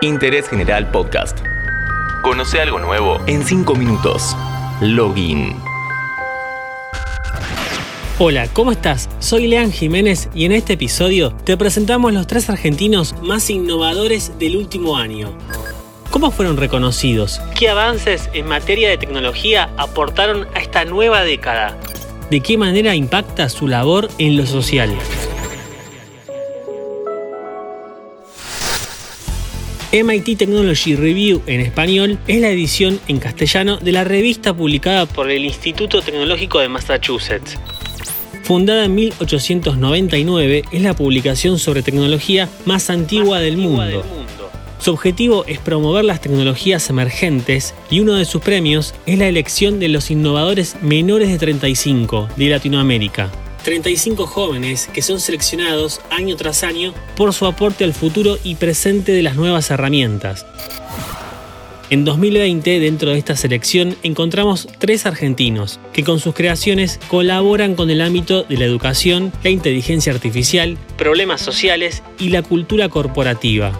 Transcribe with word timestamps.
Interés 0.00 0.48
General 0.48 0.88
Podcast. 0.92 1.40
Conoce 2.22 2.60
algo 2.60 2.78
nuevo 2.78 3.18
en 3.26 3.42
5 3.42 3.74
minutos. 3.74 4.36
Login. 4.80 5.56
Hola, 8.20 8.46
¿cómo 8.52 8.70
estás? 8.70 9.08
Soy 9.18 9.48
Lean 9.48 9.72
Jiménez 9.72 10.28
y 10.34 10.44
en 10.44 10.52
este 10.52 10.74
episodio 10.74 11.32
te 11.32 11.56
presentamos 11.56 12.12
los 12.12 12.28
tres 12.28 12.48
argentinos 12.48 13.16
más 13.22 13.50
innovadores 13.50 14.38
del 14.38 14.56
último 14.56 14.96
año. 14.96 15.36
¿Cómo 16.10 16.30
fueron 16.30 16.58
reconocidos? 16.58 17.40
¿Qué 17.58 17.68
avances 17.68 18.30
en 18.34 18.46
materia 18.46 18.88
de 18.88 18.98
tecnología 18.98 19.70
aportaron 19.76 20.46
a 20.54 20.60
esta 20.60 20.84
nueva 20.84 21.22
década? 21.22 21.76
¿De 22.30 22.40
qué 22.40 22.56
manera 22.56 22.94
impacta 22.94 23.48
su 23.48 23.66
labor 23.66 24.08
en 24.18 24.36
lo 24.36 24.46
social? 24.46 24.96
MIT 29.90 30.36
Technology 30.36 30.96
Review 30.96 31.40
en 31.46 31.62
español 31.62 32.18
es 32.26 32.42
la 32.42 32.50
edición 32.50 33.00
en 33.08 33.18
castellano 33.18 33.78
de 33.78 33.92
la 33.92 34.04
revista 34.04 34.54
publicada 34.54 35.06
por 35.06 35.30
el 35.30 35.46
Instituto 35.46 36.02
Tecnológico 36.02 36.58
de 36.58 36.68
Massachusetts. 36.68 37.58
Fundada 38.42 38.84
en 38.84 38.94
1899, 38.94 40.64
es 40.70 40.82
la 40.82 40.94
publicación 40.94 41.58
sobre 41.58 41.82
tecnología 41.82 42.50
más 42.66 42.90
antigua, 42.90 43.40
del, 43.40 43.56
mundo. 43.56 44.04
Su 44.78 44.92
objetivo 44.92 45.46
es 45.46 45.58
promover 45.58 46.04
las 46.04 46.20
tecnologías 46.20 46.90
emergentes 46.90 47.74
y 47.90 48.00
uno 48.00 48.14
de 48.14 48.26
sus 48.26 48.42
premios 48.42 48.94
es 49.06 49.18
la 49.18 49.26
elección 49.26 49.80
de 49.80 49.88
los 49.88 50.10
innovadores 50.10 50.76
menores 50.82 51.30
de 51.30 51.38
35 51.38 52.28
de 52.36 52.50
Latinoamérica. 52.50 53.30
35 53.68 54.26
jóvenes 54.26 54.88
que 54.94 55.02
son 55.02 55.20
seleccionados 55.20 56.00
año 56.08 56.36
tras 56.36 56.64
año 56.64 56.94
por 57.18 57.34
su 57.34 57.44
aporte 57.44 57.84
al 57.84 57.92
futuro 57.92 58.38
y 58.42 58.54
presente 58.54 59.12
de 59.12 59.20
las 59.20 59.36
nuevas 59.36 59.70
herramientas. 59.70 60.46
En 61.90 62.06
2020, 62.06 62.80
dentro 62.80 63.10
de 63.10 63.18
esta 63.18 63.36
selección, 63.36 63.94
encontramos 64.02 64.68
tres 64.78 65.04
argentinos 65.04 65.80
que 65.92 66.02
con 66.02 66.18
sus 66.18 66.34
creaciones 66.34 66.98
colaboran 67.08 67.74
con 67.74 67.90
el 67.90 68.00
ámbito 68.00 68.42
de 68.44 68.56
la 68.56 68.64
educación, 68.64 69.34
la 69.44 69.50
inteligencia 69.50 70.14
artificial, 70.14 70.78
problemas 70.96 71.42
sociales 71.42 72.02
y 72.18 72.30
la 72.30 72.40
cultura 72.40 72.88
corporativa. 72.88 73.78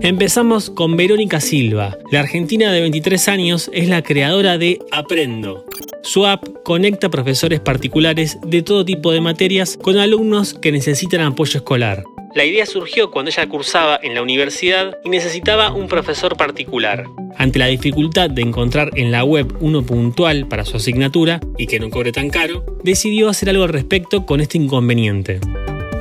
Empezamos 0.00 0.70
con 0.70 0.96
Verónica 0.96 1.40
Silva. 1.40 1.98
La 2.12 2.20
argentina 2.20 2.70
de 2.70 2.82
23 2.82 3.26
años 3.26 3.68
es 3.72 3.88
la 3.88 4.02
creadora 4.02 4.58
de 4.58 4.78
Aprendo. 4.92 5.66
Su 6.02 6.26
app 6.26 6.44
conecta 6.64 7.08
profesores 7.08 7.60
particulares 7.60 8.38
de 8.42 8.62
todo 8.62 8.84
tipo 8.84 9.12
de 9.12 9.20
materias 9.20 9.78
con 9.80 9.98
alumnos 9.98 10.54
que 10.54 10.72
necesitan 10.72 11.20
apoyo 11.20 11.58
escolar. 11.58 12.04
La 12.34 12.44
idea 12.44 12.64
surgió 12.64 13.10
cuando 13.10 13.30
ella 13.30 13.48
cursaba 13.48 13.98
en 14.02 14.14
la 14.14 14.22
universidad 14.22 14.96
y 15.04 15.08
necesitaba 15.10 15.72
un 15.72 15.88
profesor 15.88 16.36
particular. 16.36 17.04
Ante 17.36 17.58
la 17.58 17.66
dificultad 17.66 18.30
de 18.30 18.42
encontrar 18.42 18.90
en 18.94 19.10
la 19.10 19.24
web 19.24 19.52
uno 19.60 19.82
puntual 19.82 20.46
para 20.46 20.64
su 20.64 20.76
asignatura 20.76 21.40
y 21.58 21.66
que 21.66 21.80
no 21.80 21.90
cobre 21.90 22.12
tan 22.12 22.30
caro, 22.30 22.64
decidió 22.84 23.28
hacer 23.28 23.50
algo 23.50 23.64
al 23.64 23.70
respecto 23.70 24.26
con 24.26 24.40
este 24.40 24.58
inconveniente 24.58 25.40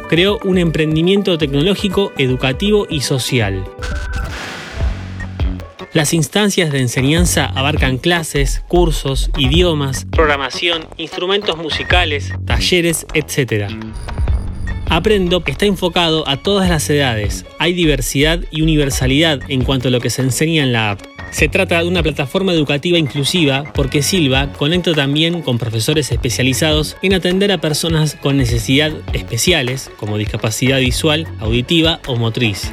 creó 0.09 0.39
un 0.44 0.58
emprendimiento 0.58 1.38
tecnológico, 1.38 2.11
educativo 2.17 2.88
y 2.89 3.02
social. 3.02 3.64
Las 5.92 6.14
instancias 6.14 6.72
de 6.72 6.82
enseñanza 6.82 7.45
abarcan 7.48 7.98
clases, 7.98 8.62
cursos, 8.68 9.32
idiomas, 9.38 10.06
programación, 10.12 10.86
instrumentos 10.98 11.58
musicales, 11.58 12.32
talleres, 12.45 13.08
etc. 13.16 13.72
Aprendo 14.88 15.42
está 15.48 15.66
enfocado 15.66 16.28
a 16.28 16.38
todas 16.38 16.70
las 16.70 16.88
edades. 16.92 17.44
Hay 17.58 17.73
diversidad 17.73 18.40
y 18.52 18.62
universalidad 18.62 19.40
en 19.48 19.64
cuanto 19.64 19.88
a 19.88 19.92
lo 19.92 20.00
que 20.00 20.12
se 20.12 20.22
enseña 20.22 20.62
en 20.62 20.73
la 20.73 20.92
app. 20.92 21.02
Se 21.32 21.48
trata 21.48 21.82
de 21.82 21.88
una 21.88 22.04
plataforma 22.04 22.54
educativa 22.54 23.00
inclusiva 23.00 23.64
porque 23.73 24.04
Silva 24.04 24.54
conecta 24.54 24.94
también 24.94 25.42
con 25.42 25.58
profesores 25.58 26.11
especializados 26.11 26.98
en 27.02 27.16
atender 27.16 27.52
a 27.52 27.61
personas 27.61 28.16
con 28.16 28.38
necesidad 28.38 28.92
especiales 29.14 29.89
como 29.98 30.20
discapacidad 30.20 30.80
visual, 30.80 31.27
auditiva 31.39 32.00
o 32.06 32.16
motriz. 32.16 32.71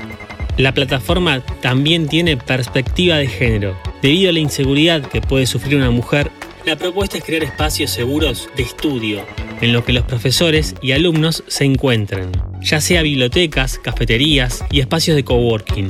La 0.57 0.73
plataforma 0.73 1.43
también 1.61 2.09
tiene 2.09 2.39
perspectiva 2.39 3.17
de 3.17 3.27
género. 3.27 3.77
Debido 4.01 4.31
a 4.31 4.33
la 4.33 4.39
inseguridad 4.39 5.03
que 5.03 5.21
puede 5.21 5.47
sufrir 5.47 5.77
una 5.77 5.91
mujer, 5.91 6.31
la 6.65 6.77
propuesta 6.77 7.19
es 7.19 7.25
crear 7.25 7.45
espacios 7.45 7.91
seguros 7.91 8.49
de 8.57 8.63
estudio 8.63 9.25
en 9.61 9.73
los 9.73 9.85
que 9.85 9.93
los 9.93 10.05
profesores 10.05 10.75
y 10.81 10.93
alumnos 10.93 11.45
se 11.47 11.65
encuentren, 11.65 12.33
ya 12.61 12.81
sea 12.81 13.03
bibliotecas, 13.03 13.79
cafeterías 13.79 14.65
y 14.71 14.81
espacios 14.81 15.17
de 15.17 15.25
coworking. 15.25 15.89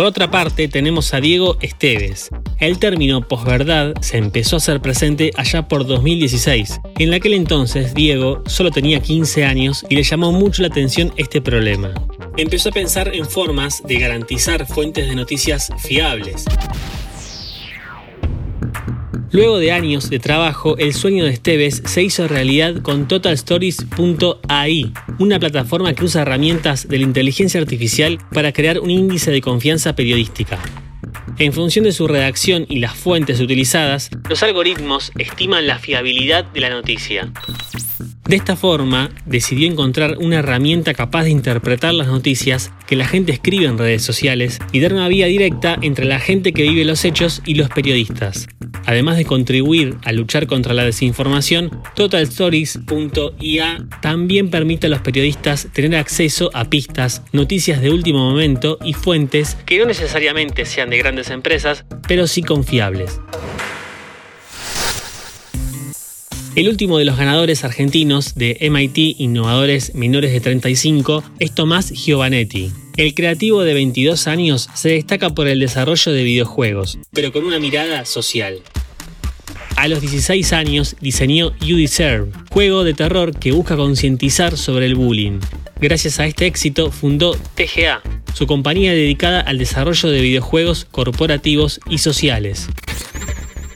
Por 0.00 0.06
otra 0.06 0.30
parte, 0.30 0.66
tenemos 0.66 1.12
a 1.12 1.20
Diego 1.20 1.58
Esteves. 1.60 2.30
El 2.58 2.78
término 2.78 3.28
posverdad 3.28 3.92
se 4.00 4.16
empezó 4.16 4.56
a 4.56 4.56
hacer 4.56 4.80
presente 4.80 5.30
allá 5.36 5.68
por 5.68 5.86
2016. 5.86 6.80
En 6.98 7.12
aquel 7.12 7.34
entonces, 7.34 7.92
Diego 7.92 8.42
solo 8.46 8.70
tenía 8.70 9.02
15 9.02 9.44
años 9.44 9.84
y 9.90 9.96
le 9.96 10.02
llamó 10.02 10.32
mucho 10.32 10.62
la 10.62 10.68
atención 10.68 11.12
este 11.18 11.42
problema. 11.42 11.92
Empezó 12.38 12.70
a 12.70 12.72
pensar 12.72 13.14
en 13.14 13.26
formas 13.26 13.82
de 13.82 13.98
garantizar 13.98 14.66
fuentes 14.66 15.06
de 15.06 15.14
noticias 15.14 15.70
fiables. 15.76 16.46
Luego 19.32 19.58
de 19.58 19.70
años 19.70 20.10
de 20.10 20.18
trabajo, 20.18 20.76
el 20.78 20.92
sueño 20.92 21.24
de 21.24 21.30
Esteves 21.30 21.82
se 21.84 22.02
hizo 22.02 22.26
realidad 22.26 22.82
con 22.82 23.06
TotalStories.ai, 23.06 24.92
una 25.20 25.38
plataforma 25.38 25.94
que 25.94 26.04
usa 26.04 26.22
herramientas 26.22 26.88
de 26.88 26.98
la 26.98 27.04
inteligencia 27.04 27.60
artificial 27.60 28.18
para 28.32 28.52
crear 28.52 28.80
un 28.80 28.90
índice 28.90 29.30
de 29.30 29.40
confianza 29.40 29.94
periodística. 29.94 30.58
En 31.38 31.52
función 31.52 31.84
de 31.84 31.92
su 31.92 32.08
redacción 32.08 32.66
y 32.68 32.80
las 32.80 32.94
fuentes 32.94 33.38
utilizadas, 33.38 34.10
los 34.28 34.42
algoritmos 34.42 35.12
estiman 35.16 35.68
la 35.68 35.78
fiabilidad 35.78 36.44
de 36.46 36.60
la 36.60 36.70
noticia. 36.70 37.32
De 38.28 38.36
esta 38.36 38.56
forma, 38.56 39.10
decidió 39.26 39.70
encontrar 39.70 40.18
una 40.18 40.40
herramienta 40.40 40.92
capaz 40.92 41.24
de 41.24 41.30
interpretar 41.30 41.94
las 41.94 42.08
noticias 42.08 42.72
que 42.86 42.96
la 42.96 43.06
gente 43.06 43.32
escribe 43.32 43.66
en 43.66 43.78
redes 43.78 44.02
sociales 44.02 44.58
y 44.72 44.80
dar 44.80 44.92
una 44.92 45.08
vía 45.08 45.26
directa 45.26 45.78
entre 45.82 46.04
la 46.04 46.18
gente 46.18 46.52
que 46.52 46.62
vive 46.62 46.84
los 46.84 47.04
hechos 47.04 47.42
y 47.46 47.54
los 47.54 47.68
periodistas. 47.70 48.48
Además 48.90 49.16
de 49.16 49.24
contribuir 49.24 49.94
a 50.02 50.10
luchar 50.10 50.48
contra 50.48 50.74
la 50.74 50.82
desinformación, 50.82 51.70
TotalStories.ia 51.94 53.86
también 54.02 54.50
permite 54.50 54.88
a 54.88 54.90
los 54.90 54.98
periodistas 54.98 55.68
tener 55.72 55.94
acceso 55.94 56.50
a 56.54 56.64
pistas, 56.64 57.22
noticias 57.30 57.80
de 57.82 57.90
último 57.90 58.18
momento 58.28 58.78
y 58.84 58.94
fuentes 58.94 59.56
que 59.64 59.78
no 59.78 59.84
necesariamente 59.84 60.64
sean 60.64 60.90
de 60.90 60.98
grandes 60.98 61.30
empresas, 61.30 61.84
pero 62.08 62.26
sí 62.26 62.42
confiables. 62.42 63.20
El 66.56 66.68
último 66.68 66.98
de 66.98 67.04
los 67.04 67.16
ganadores 67.16 67.62
argentinos 67.62 68.34
de 68.34 68.58
MIT 68.68 69.20
Innovadores 69.20 69.94
Menores 69.94 70.32
de 70.32 70.40
35 70.40 71.22
es 71.38 71.54
Tomás 71.54 71.92
Giovanetti. 71.92 72.72
El 72.96 73.14
creativo 73.14 73.62
de 73.62 73.72
22 73.72 74.26
años 74.26 74.68
se 74.74 74.88
destaca 74.88 75.30
por 75.30 75.46
el 75.46 75.60
desarrollo 75.60 76.10
de 76.10 76.24
videojuegos, 76.24 76.98
pero 77.12 77.30
con 77.30 77.44
una 77.44 77.60
mirada 77.60 78.04
social. 78.04 78.60
A 79.80 79.88
los 79.88 80.02
16 80.02 80.52
años 80.52 80.94
diseñó 81.00 81.56
You 81.60 81.78
Deserve, 81.78 82.30
juego 82.50 82.84
de 82.84 82.92
terror 82.92 83.34
que 83.34 83.52
busca 83.52 83.76
concientizar 83.76 84.58
sobre 84.58 84.84
el 84.84 84.94
bullying. 84.94 85.40
Gracias 85.80 86.20
a 86.20 86.26
este 86.26 86.44
éxito 86.44 86.92
fundó 86.92 87.34
TGA, 87.54 88.02
su 88.34 88.46
compañía 88.46 88.92
dedicada 88.92 89.40
al 89.40 89.56
desarrollo 89.56 90.10
de 90.10 90.20
videojuegos 90.20 90.84
corporativos 90.90 91.80
y 91.88 91.96
sociales. 91.96 92.68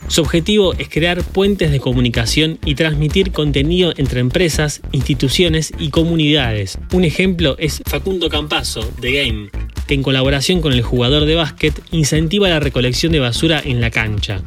Su 0.07 0.21
objetivo 0.21 0.75
es 0.75 0.89
crear 0.89 1.23
puentes 1.23 1.71
de 1.71 1.79
comunicación 1.79 2.59
y 2.63 2.75
transmitir 2.75 3.31
contenido 3.31 3.91
entre 3.97 4.19
empresas, 4.19 4.81
instituciones 4.91 5.73
y 5.79 5.89
comunidades. 5.89 6.77
Un 6.93 7.03
ejemplo 7.03 7.55
es 7.57 7.81
Facundo 7.83 8.29
Campazo, 8.29 8.87
de 9.01 9.11
Game, 9.11 9.49
que 9.87 9.95
en 9.95 10.03
colaboración 10.03 10.61
con 10.61 10.73
el 10.73 10.83
jugador 10.83 11.25
de 11.25 11.33
básquet 11.33 11.81
incentiva 11.91 12.47
la 12.47 12.59
recolección 12.59 13.11
de 13.11 13.21
basura 13.21 13.59
en 13.65 13.81
la 13.81 13.89
cancha. 13.89 14.43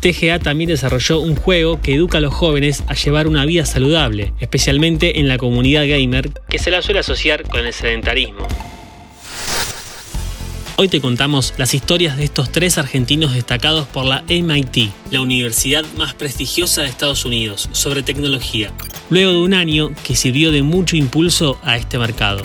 TGA 0.00 0.38
también 0.38 0.68
desarrolló 0.68 1.20
un 1.20 1.36
juego 1.36 1.80
que 1.80 1.94
educa 1.94 2.18
a 2.18 2.20
los 2.20 2.32
jóvenes 2.32 2.82
a 2.86 2.94
llevar 2.94 3.28
una 3.28 3.44
vida 3.44 3.66
saludable, 3.66 4.32
especialmente 4.40 5.20
en 5.20 5.28
la 5.28 5.36
comunidad 5.36 5.86
gamer 5.86 6.30
que 6.48 6.58
se 6.58 6.70
la 6.70 6.80
suele 6.82 7.00
asociar 7.00 7.42
con 7.42 7.66
el 7.66 7.72
sedentarismo. 7.72 8.46
Hoy 10.76 10.88
te 10.88 11.02
contamos 11.02 11.52
las 11.58 11.74
historias 11.74 12.16
de 12.16 12.24
estos 12.24 12.50
tres 12.50 12.78
argentinos 12.78 13.34
destacados 13.34 13.86
por 13.86 14.06
la 14.06 14.24
MIT, 14.28 14.90
la 15.10 15.20
universidad 15.20 15.84
más 15.98 16.14
prestigiosa 16.14 16.80
de 16.80 16.88
Estados 16.88 17.26
Unidos, 17.26 17.68
sobre 17.72 18.02
tecnología, 18.02 18.72
luego 19.10 19.32
de 19.32 19.38
un 19.40 19.52
año 19.52 19.90
que 20.06 20.16
sirvió 20.16 20.50
de 20.52 20.62
mucho 20.62 20.96
impulso 20.96 21.58
a 21.62 21.76
este 21.76 21.98
mercado. 21.98 22.44